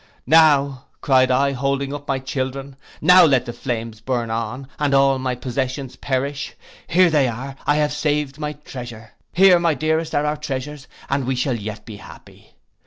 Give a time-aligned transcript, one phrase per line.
[0.25, 5.19] 'Now,' cried I, holding up my children, 'now let the flames burn on, and all
[5.19, 6.55] my possessions perish.
[6.87, 9.11] Here they are, I have saved my treasure.
[9.31, 12.55] Here, my dearest, here are our treasures, and we shall yet be happy.